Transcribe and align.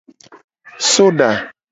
Soda. 0.91 1.29